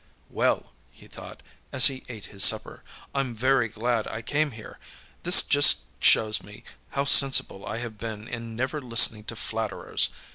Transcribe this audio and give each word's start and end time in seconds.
âWell!â 0.33 0.69
he 0.89 1.05
thought, 1.07 1.43
as 1.71 1.85
he 1.85 2.03
ate 2.09 2.25
his 2.25 2.43
supper, 2.43 2.81
âIâm 3.13 3.35
very 3.35 3.67
glad 3.67 4.07
I 4.07 4.23
came 4.23 4.49
here. 4.49 4.79
This 5.21 5.43
just 5.43 5.81
shows 5.99 6.41
me 6.41 6.63
how 6.93 7.03
sensible 7.03 7.63
I 7.67 7.77
have 7.77 7.99
been 7.99 8.27
in 8.27 8.55
never 8.55 8.81
listening 8.81 9.25
to 9.25 9.35
flatterers. 9.35 10.09